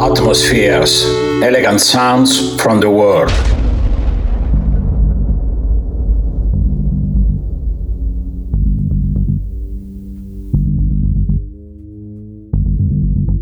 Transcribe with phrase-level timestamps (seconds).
[0.00, 1.06] Atmospheres,
[1.42, 3.30] elegant sounds from the world.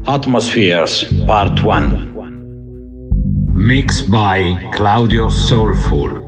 [0.06, 2.14] Atmospheres, Part 1.
[3.54, 6.27] Mixed by Claudio Soulful.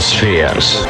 [0.00, 0.89] Atmospheres.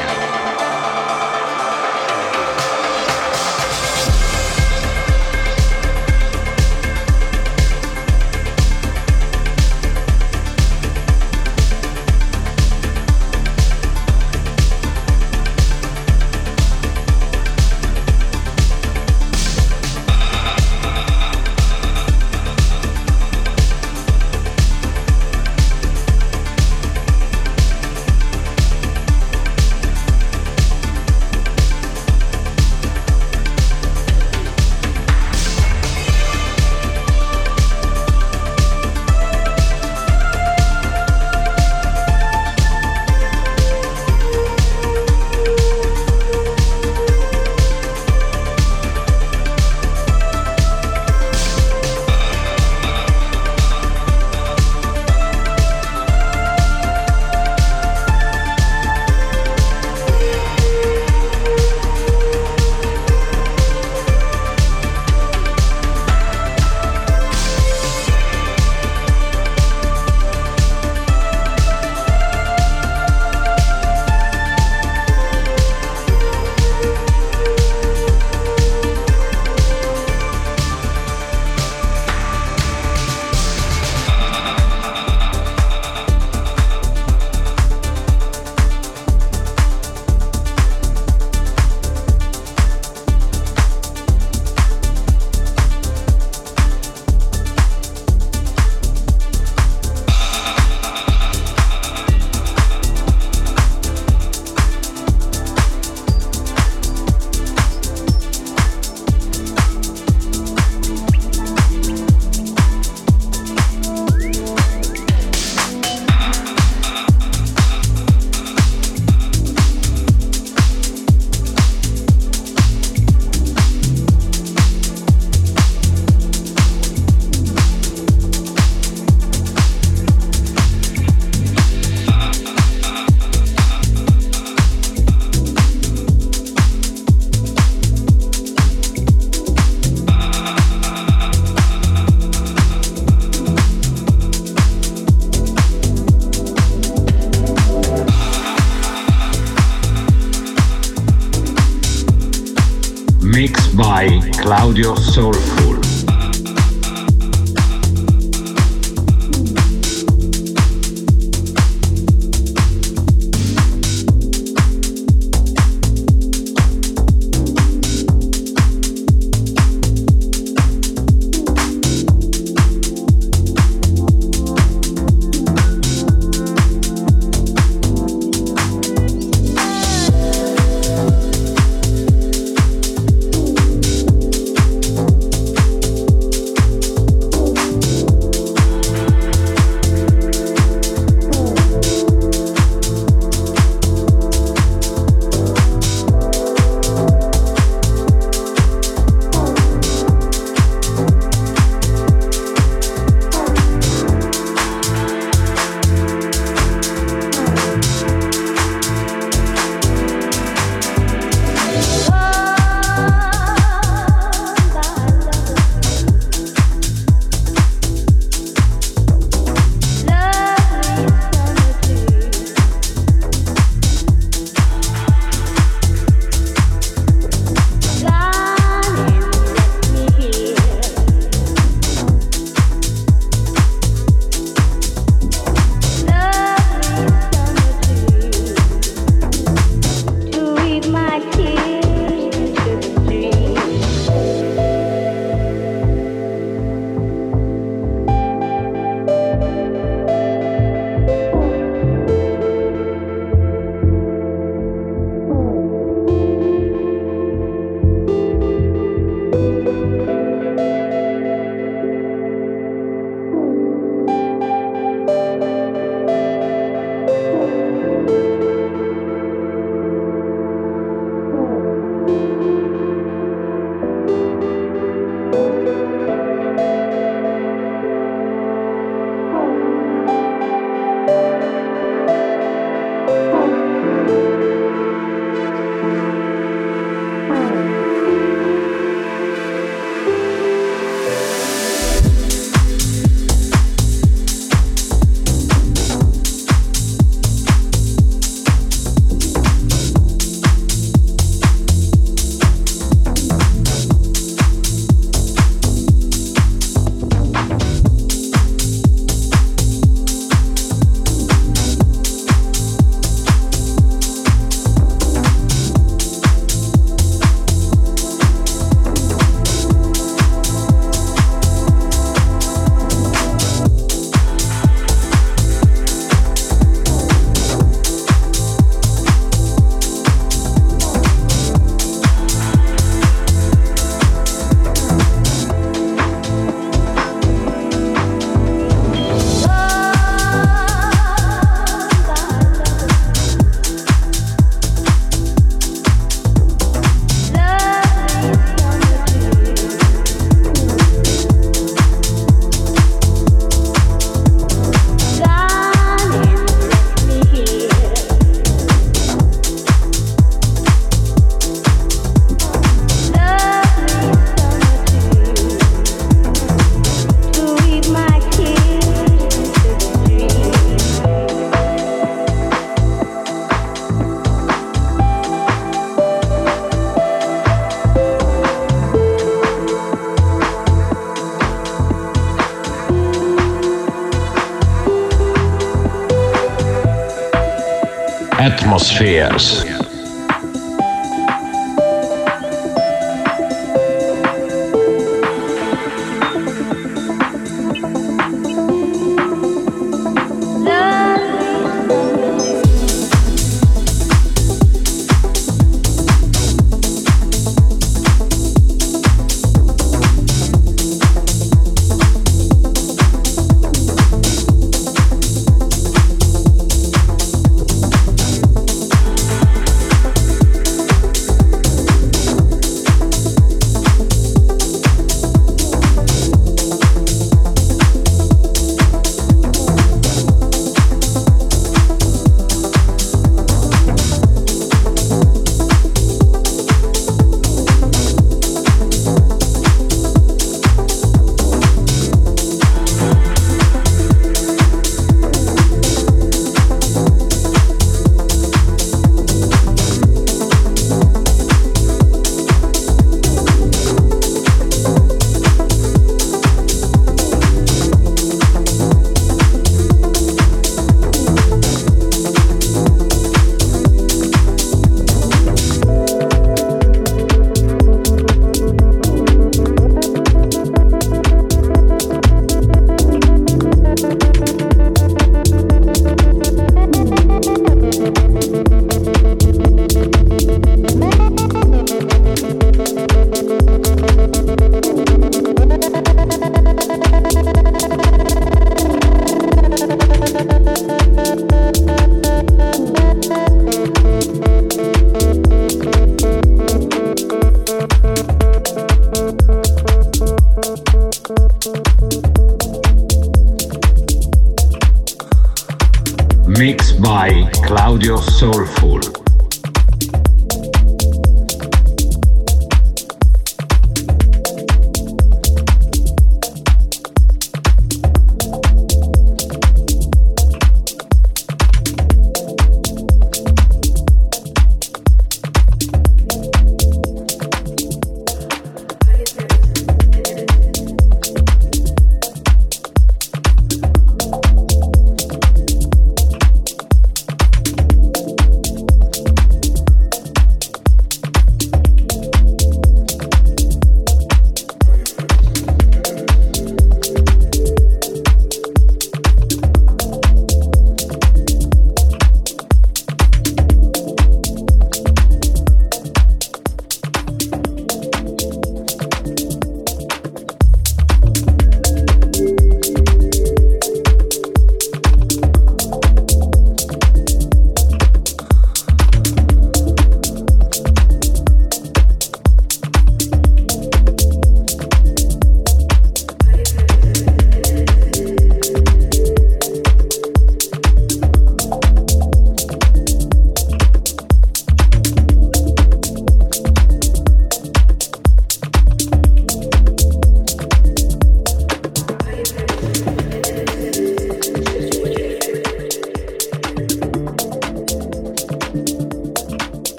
[389.00, 389.69] Atmospheres.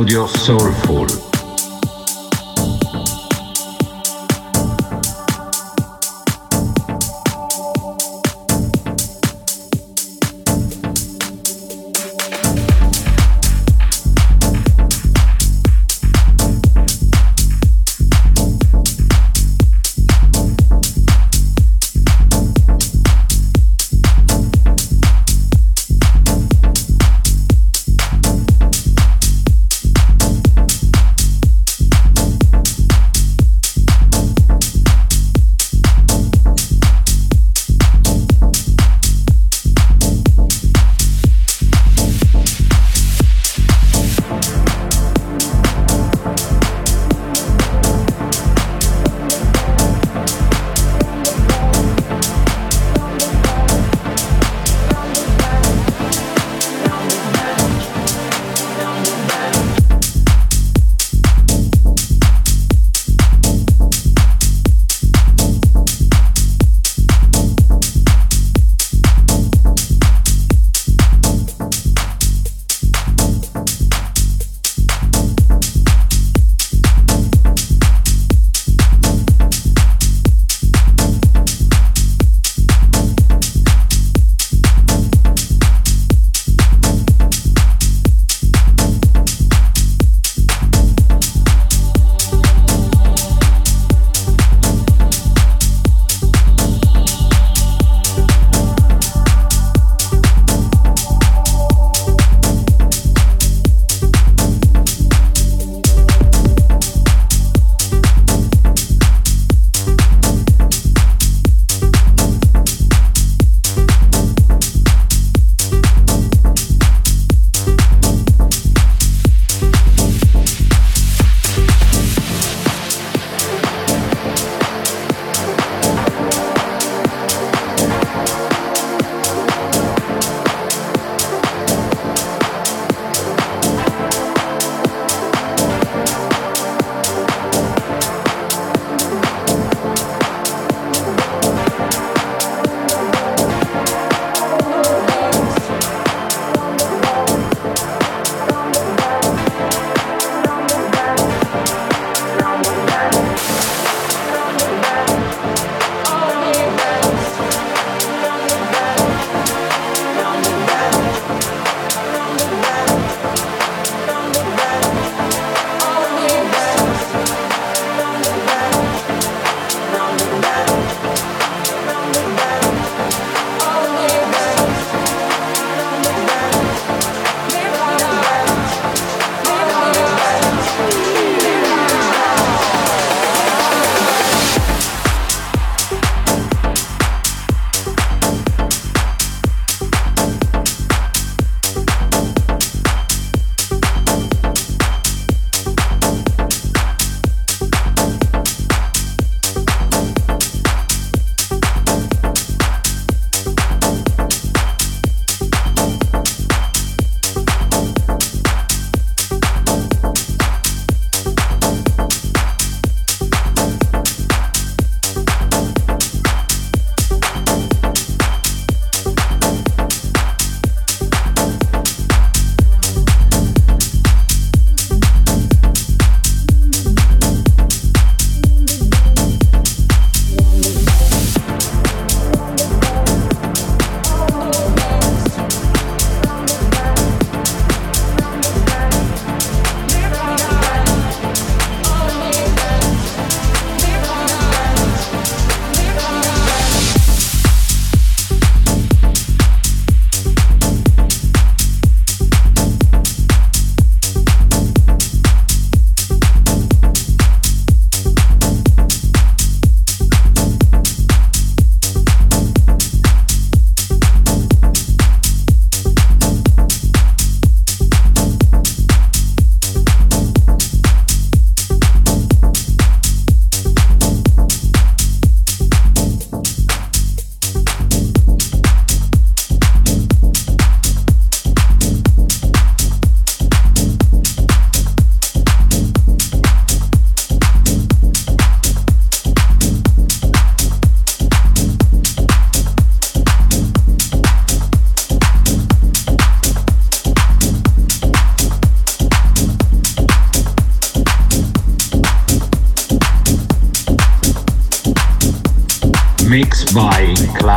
[0.00, 0.39] Claudio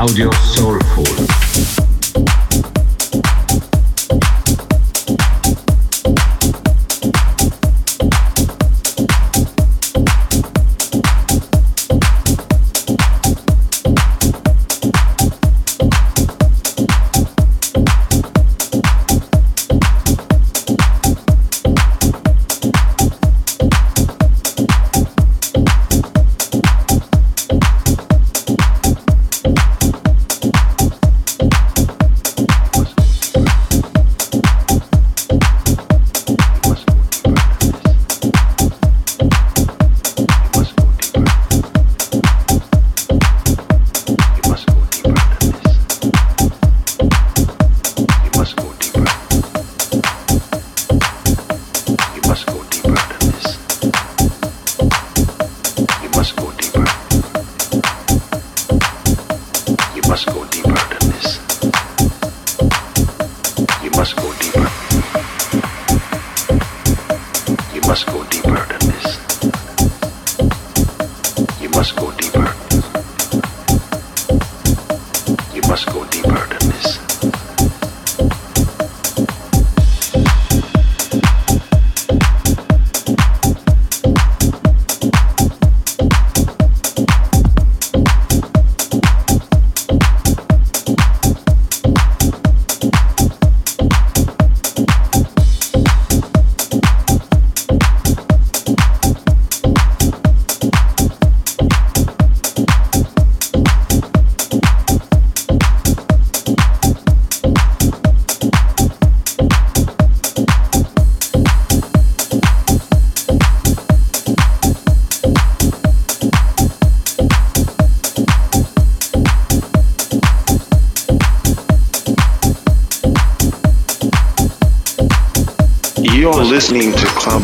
[0.03, 0.42] by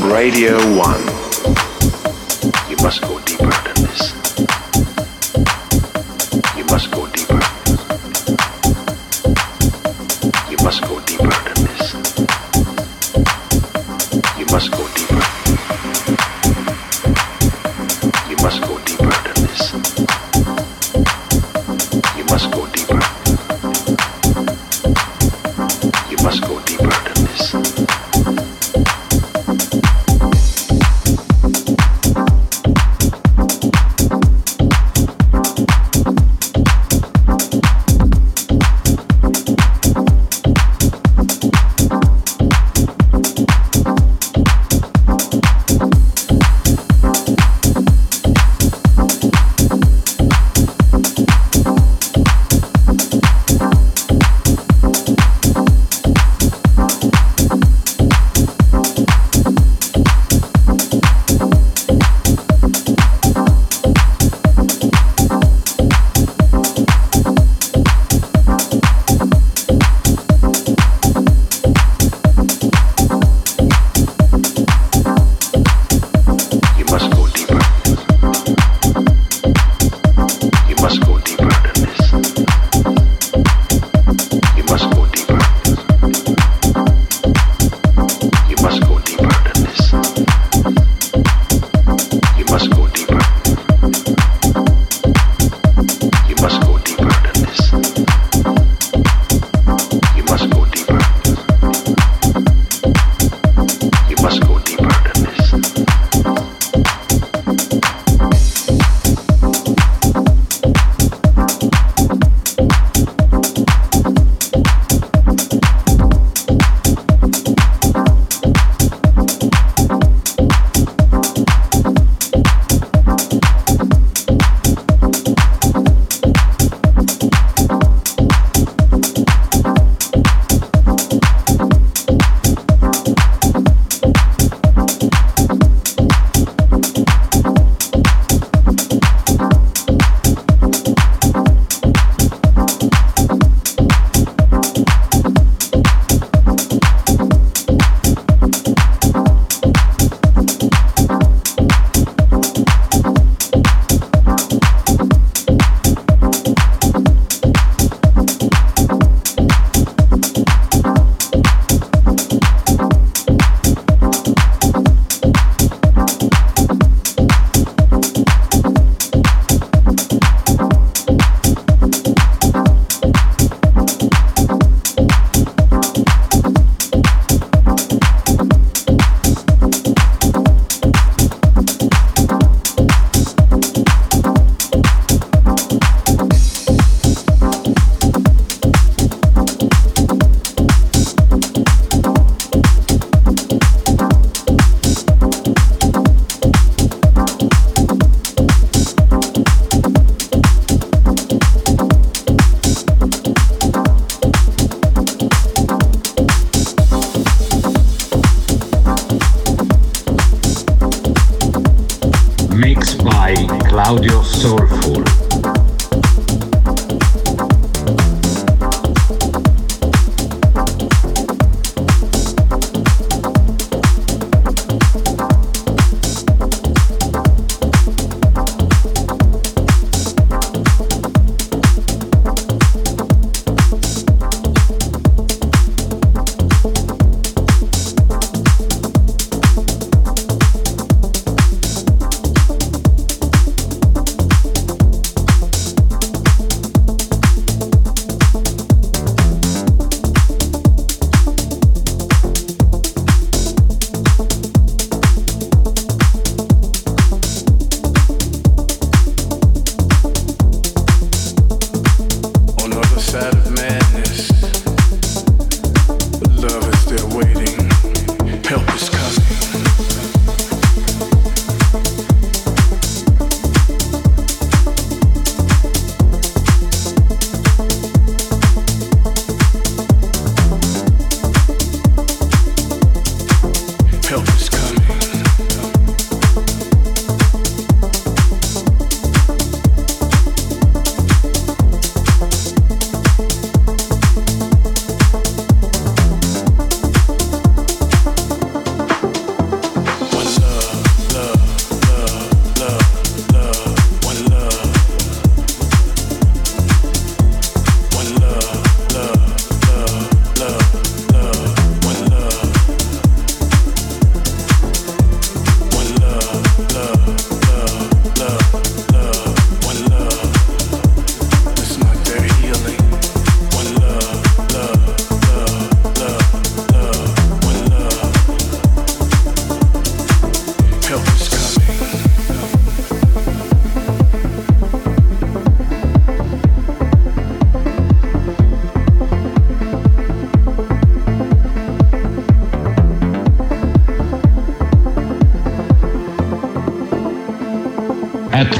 [0.10, 1.09] Radio 1.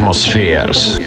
[0.10, 0.98] Atmospheres.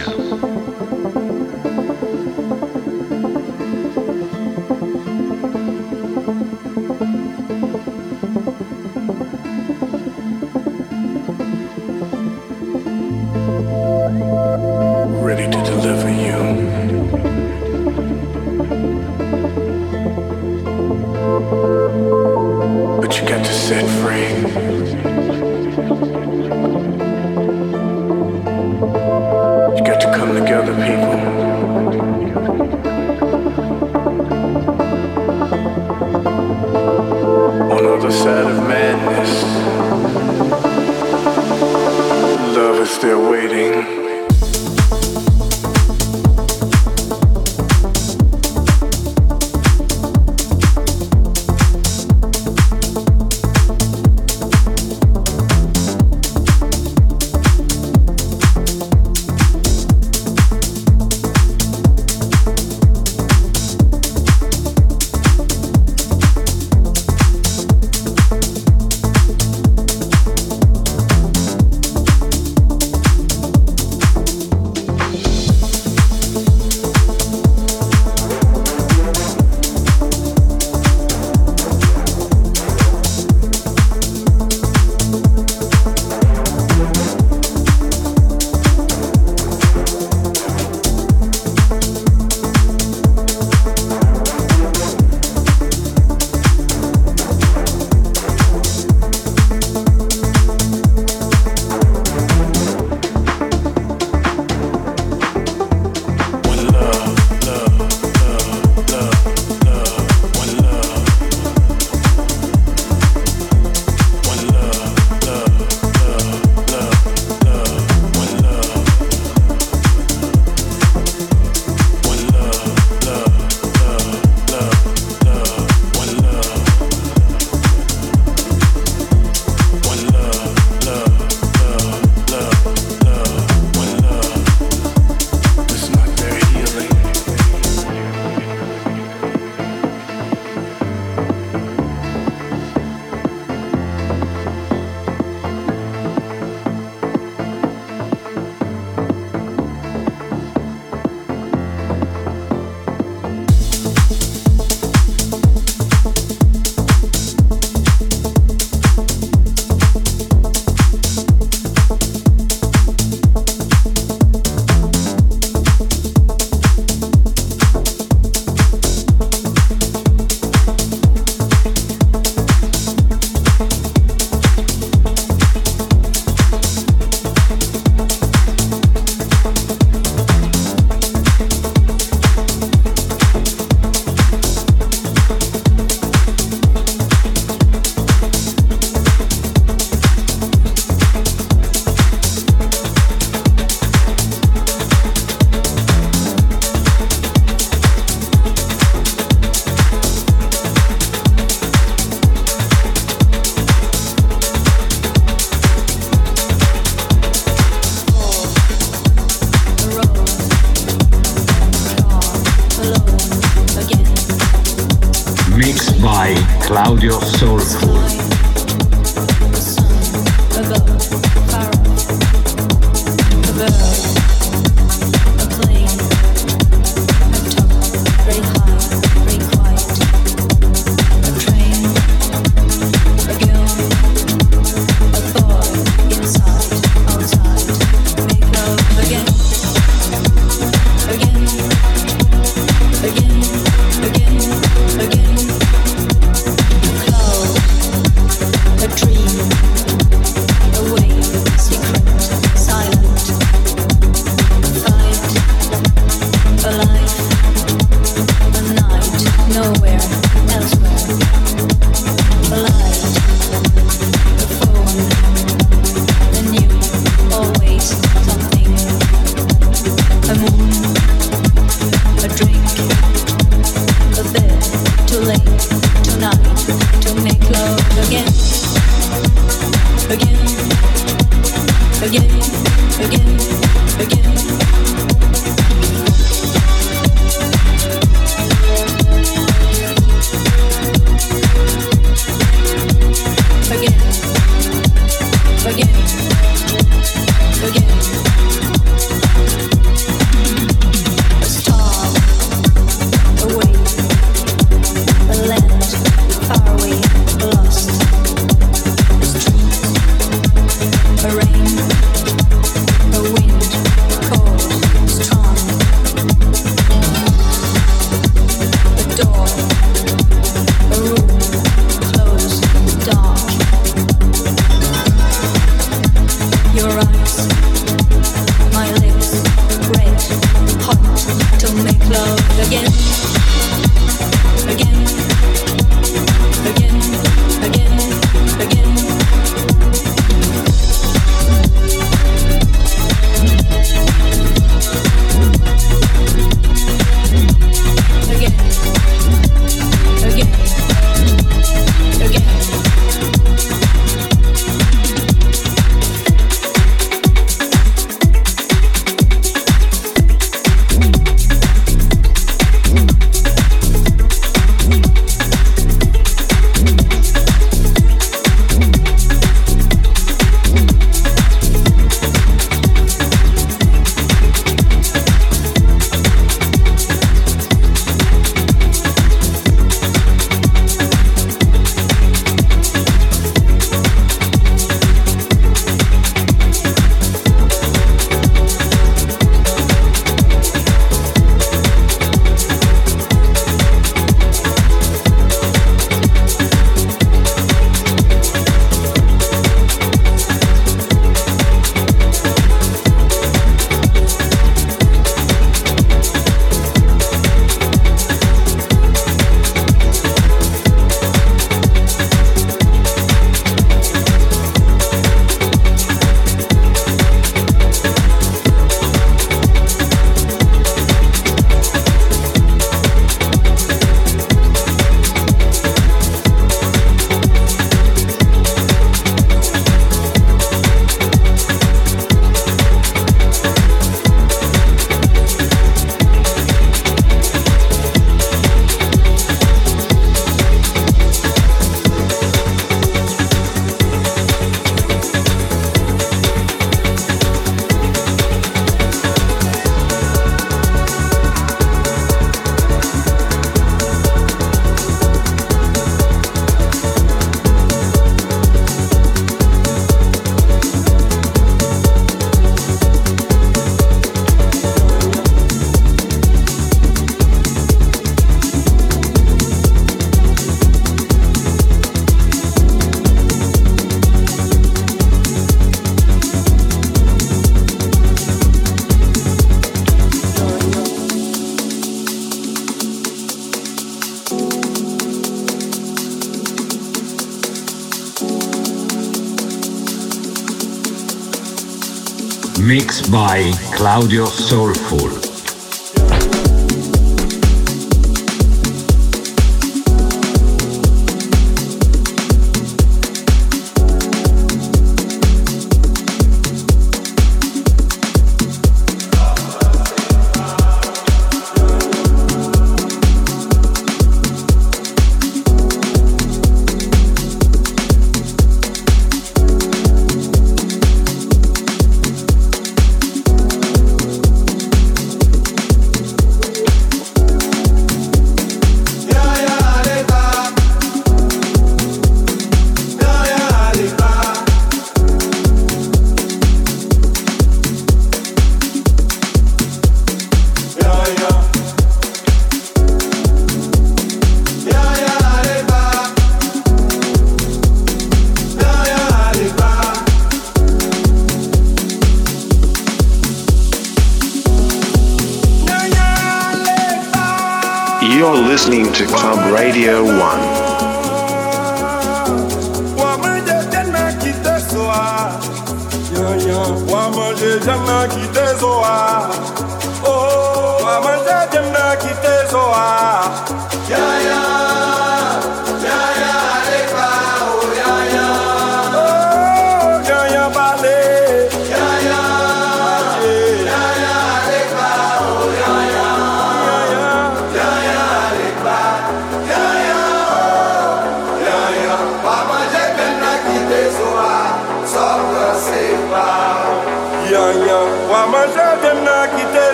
[493.21, 495.42] By Claudio Soulful.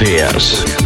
[0.00, 0.77] Atmospheres.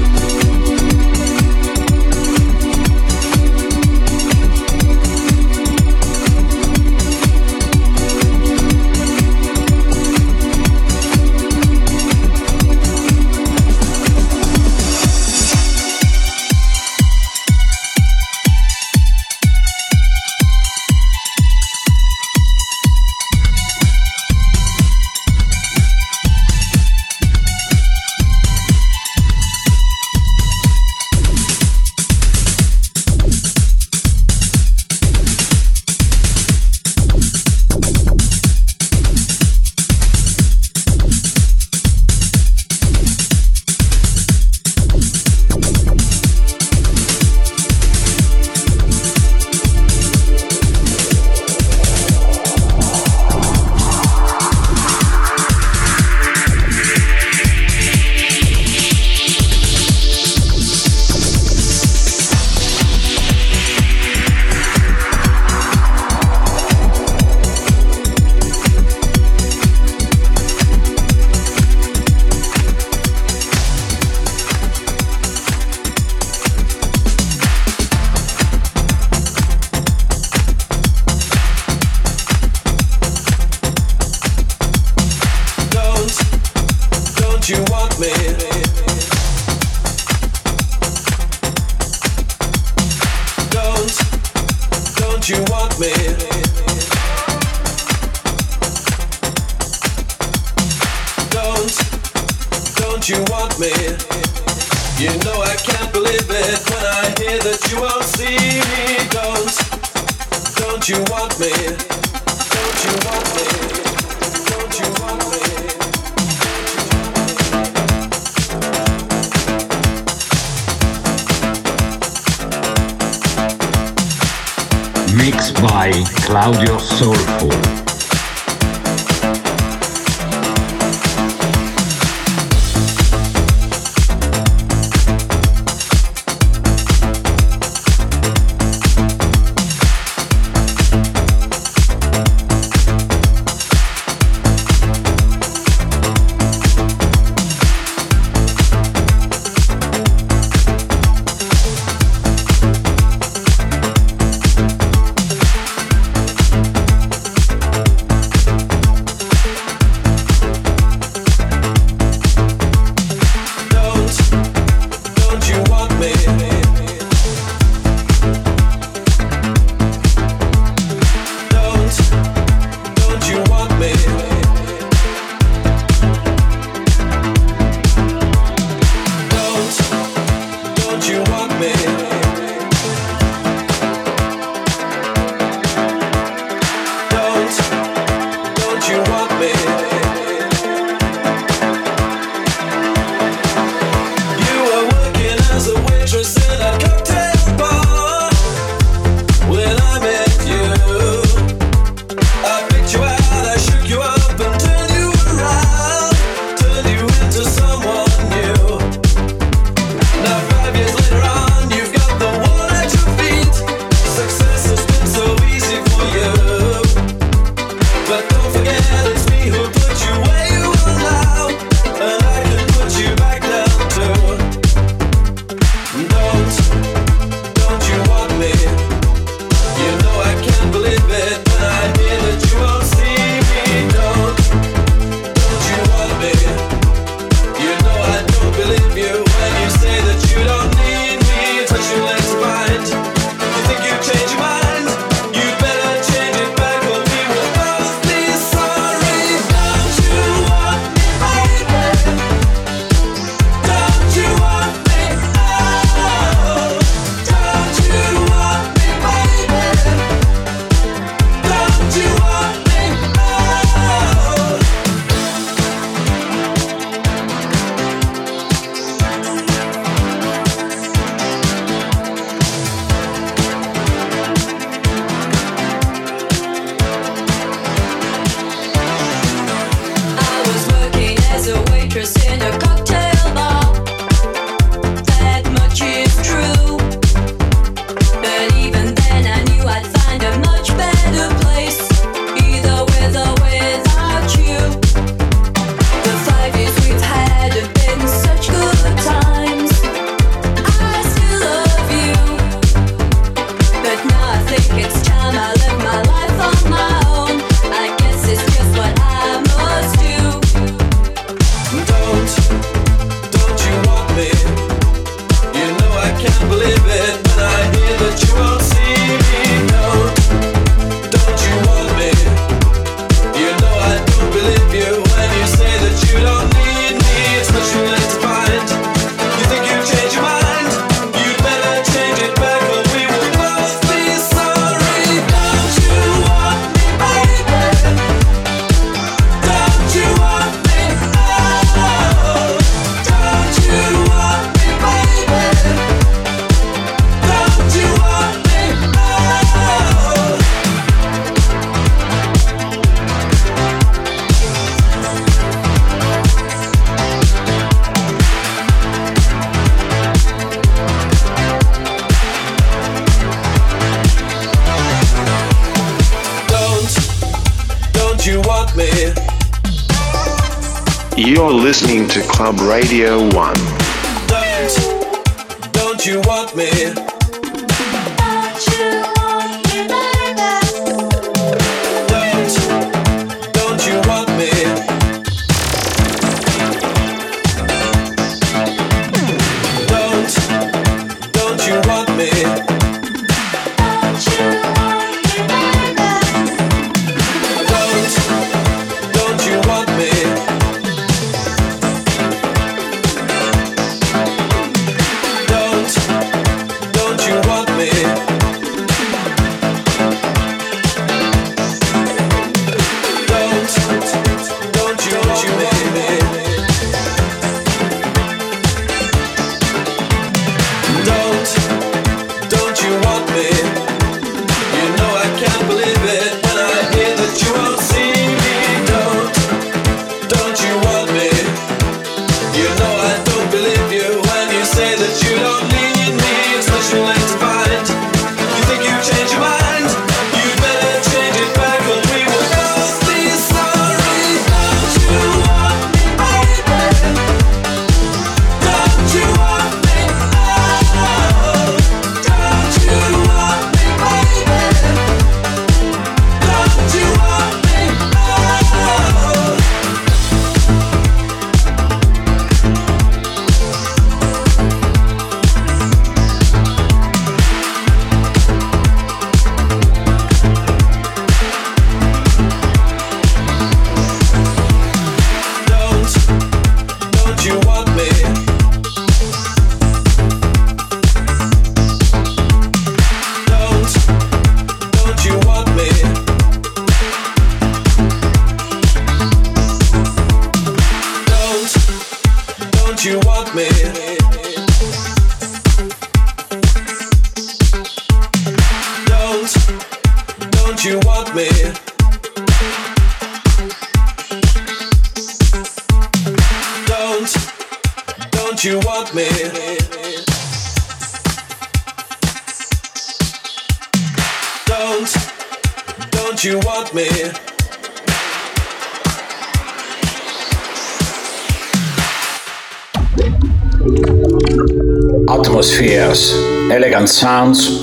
[527.23, 527.82] Sounds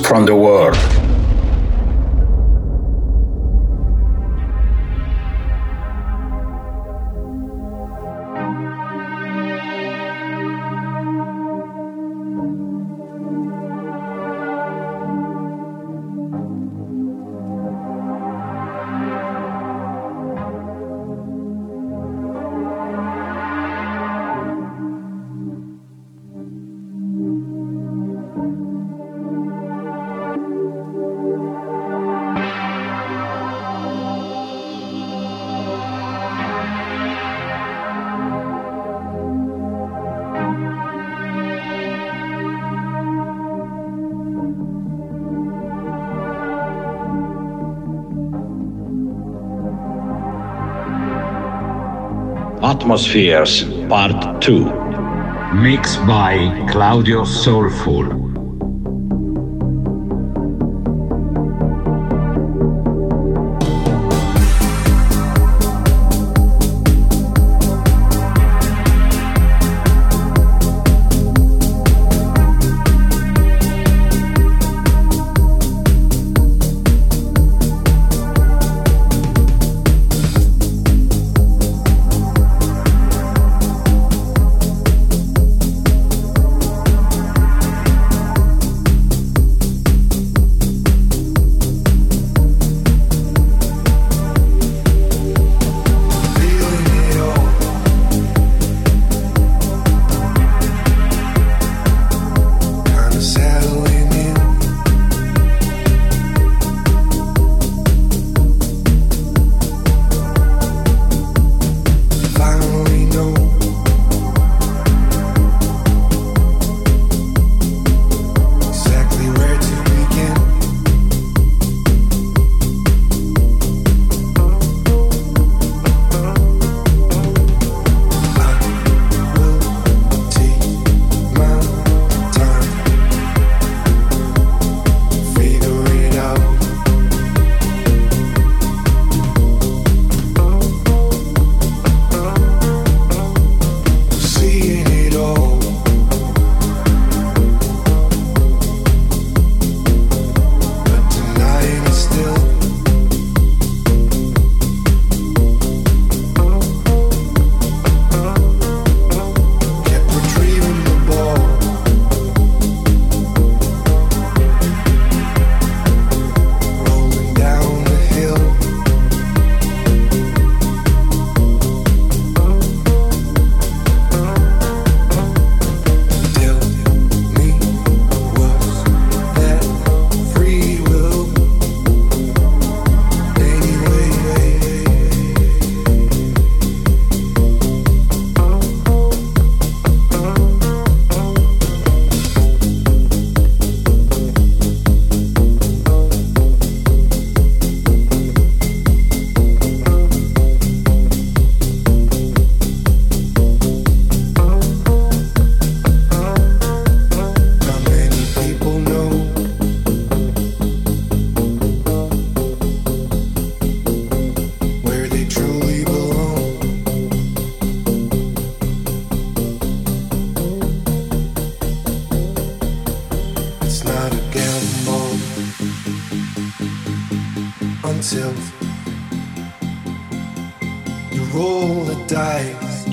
[52.90, 58.29] Atmospheres Part 2 Mixed by Claudio Soulful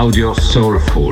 [0.00, 1.09] By Claudio Soulful.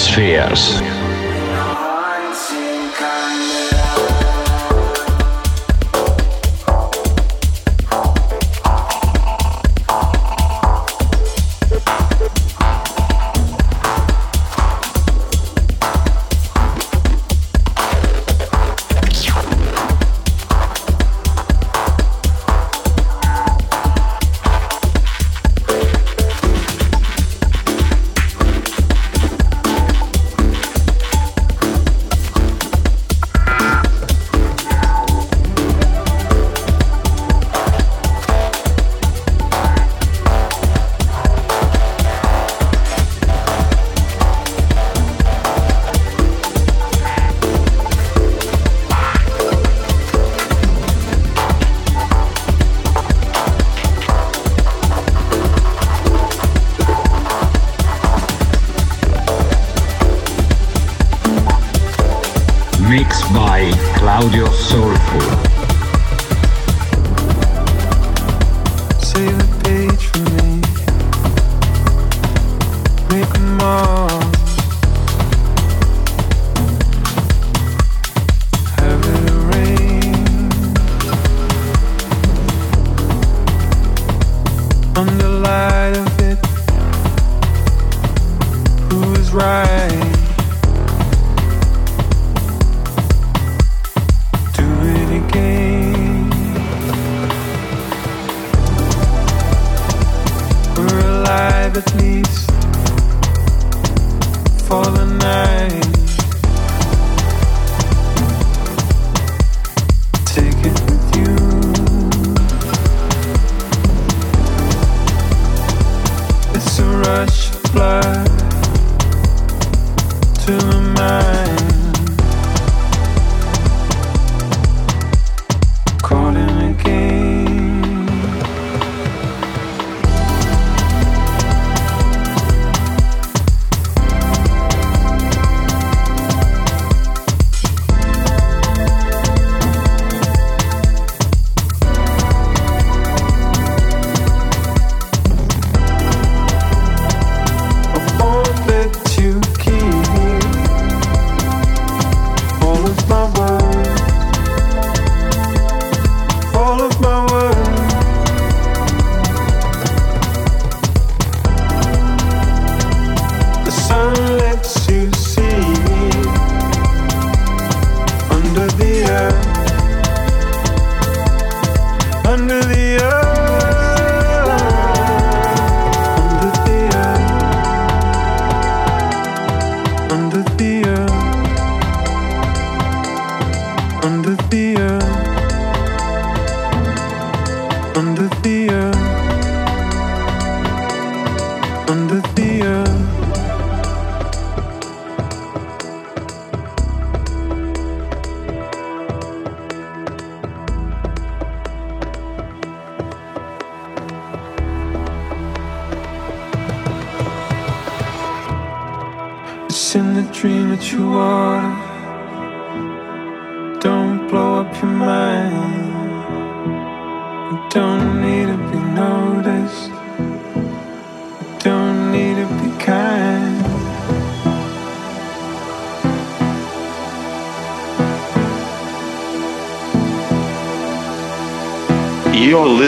[0.00, 0.79] Atmospheres.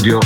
[0.00, 0.21] By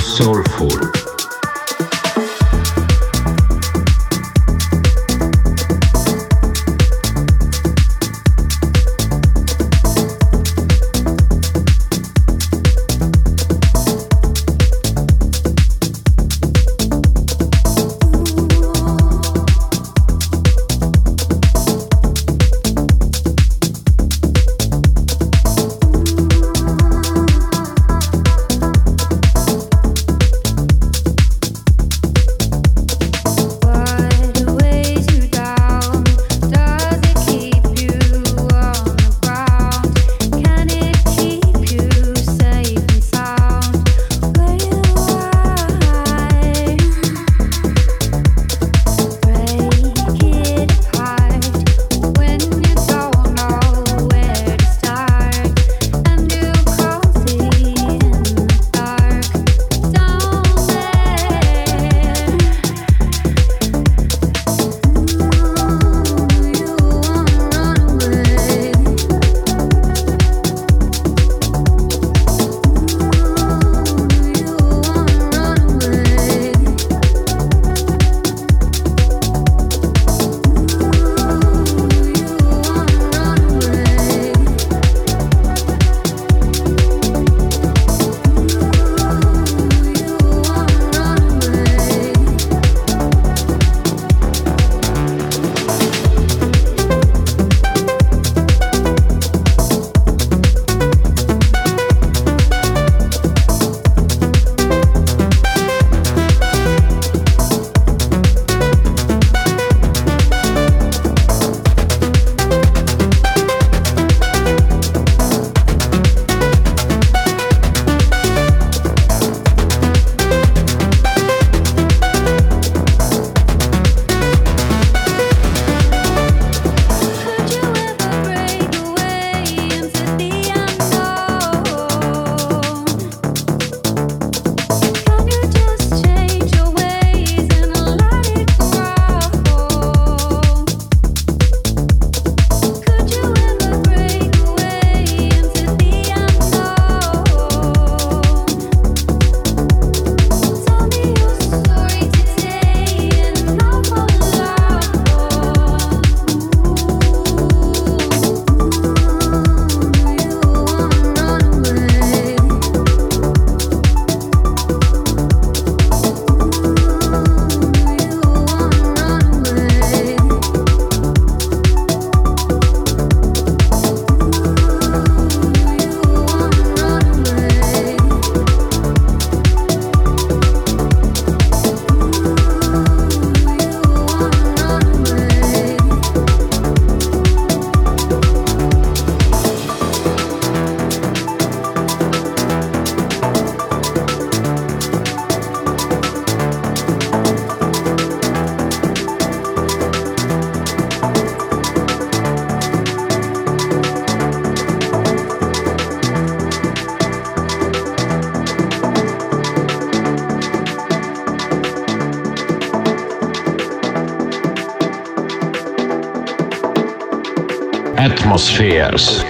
[218.27, 219.23] atmospheres.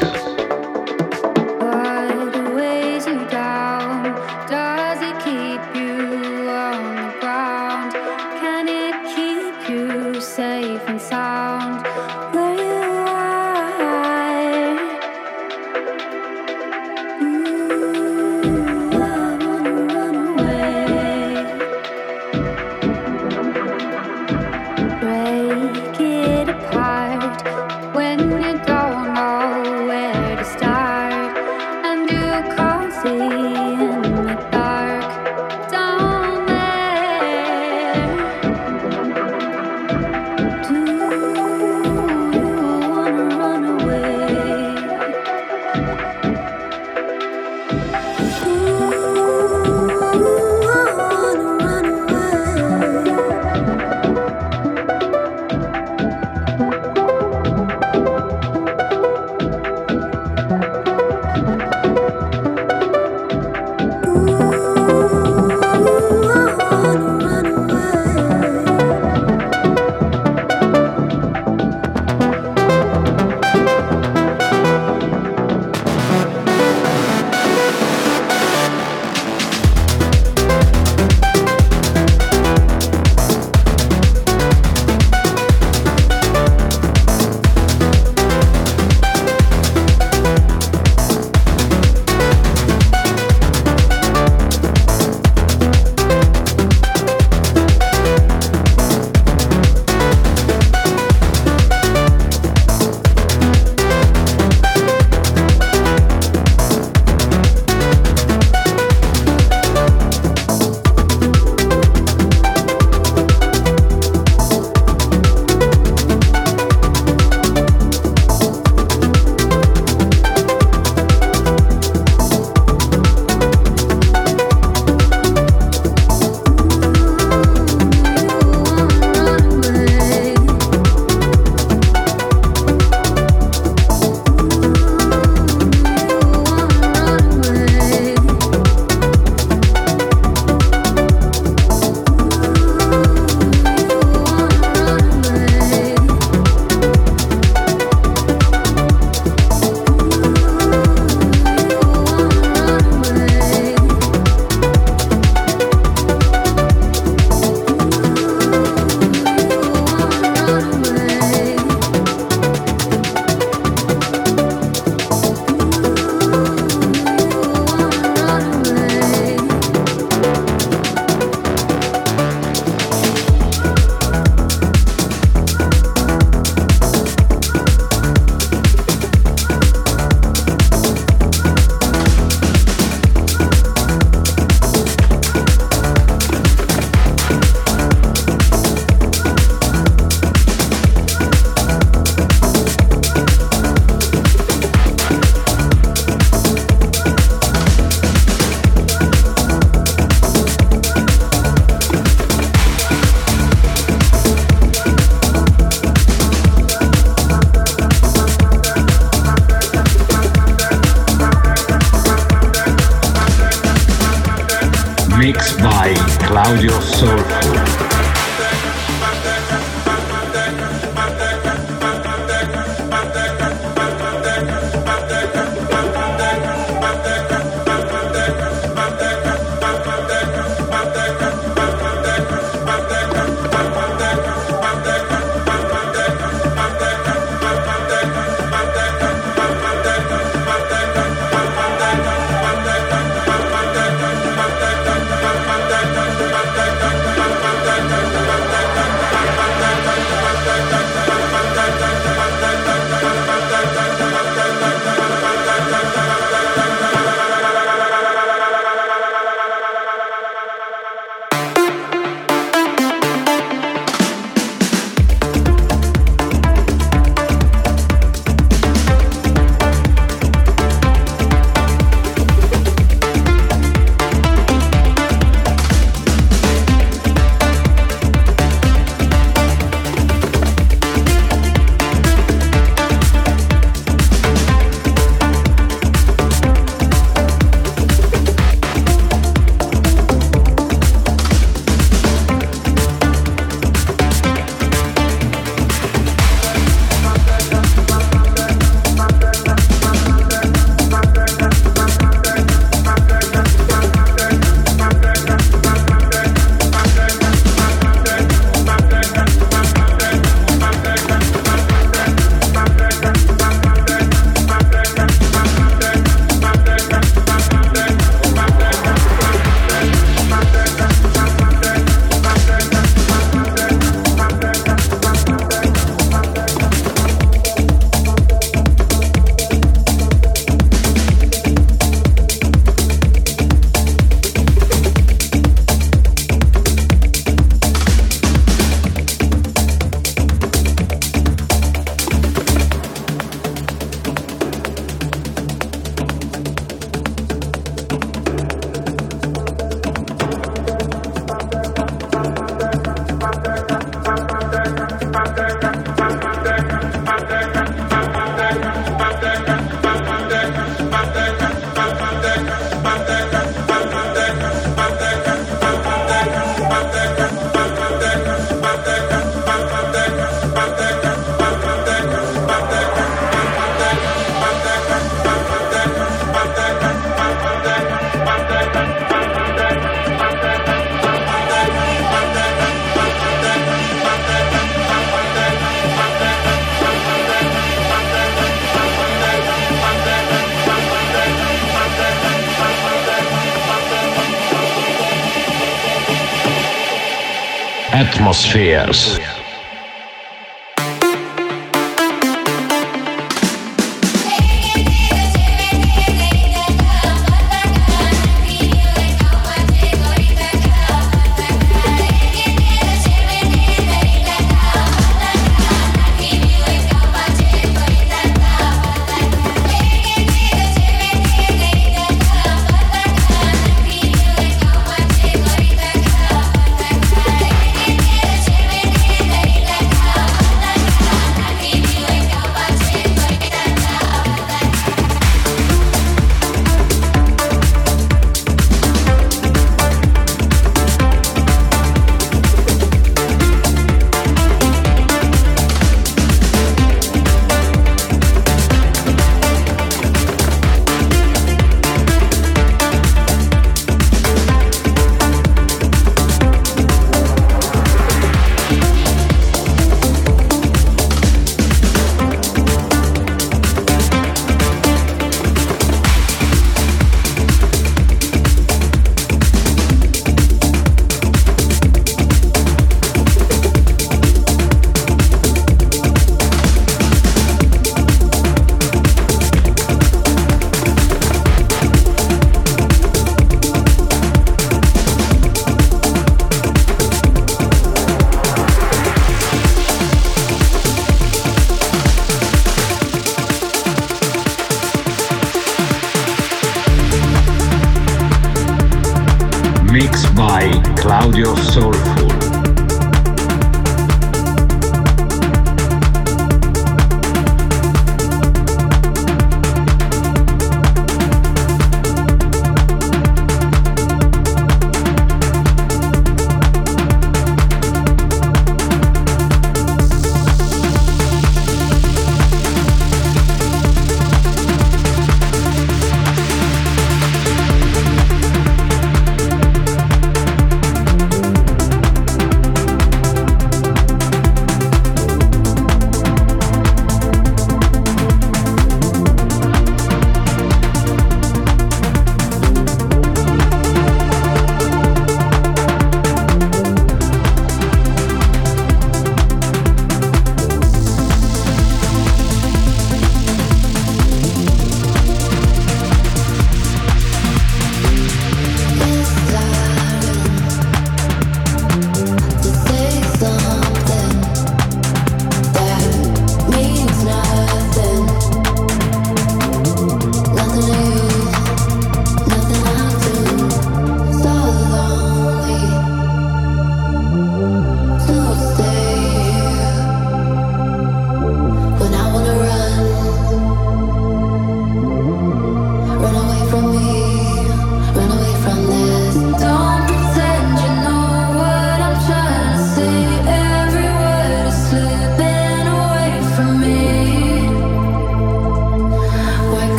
[398.28, 399.37] Atmospheres.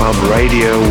[0.00, 0.89] Club Radio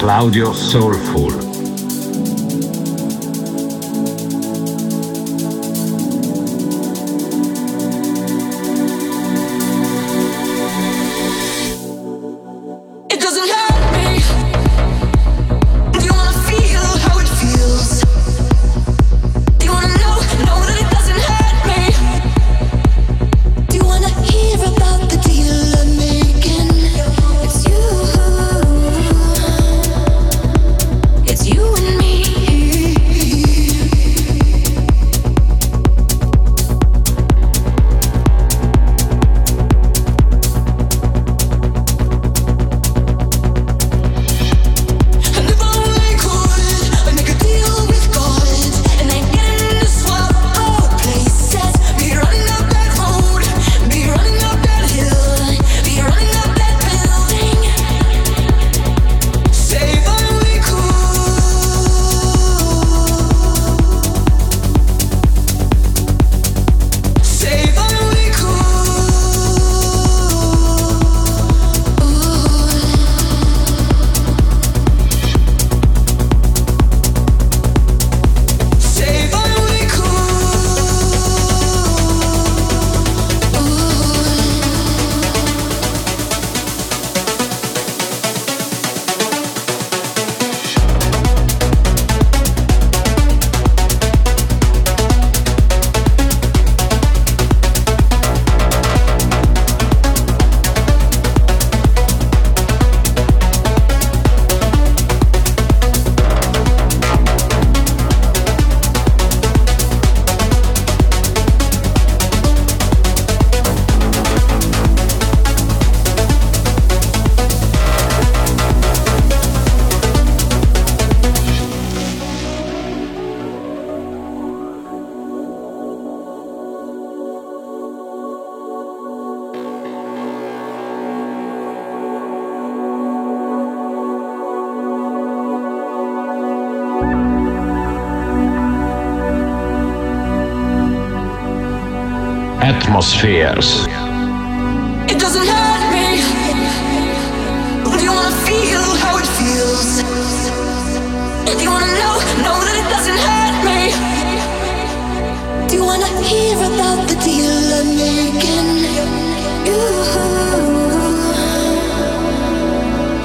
[0.00, 1.29] Claudio Soulful.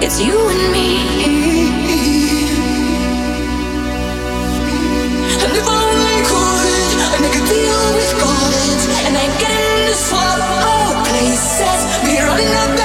[0.06, 1.02] It's you and me.
[5.44, 9.96] And if only could, I make a deal with God, and I get in to
[9.96, 11.80] swap our places.
[12.06, 12.85] Be running up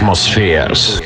[0.00, 1.02] Atmospheres.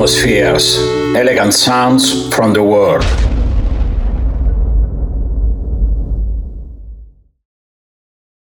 [0.00, 0.78] Atmospheres,
[1.14, 3.04] elegant sounds from the world.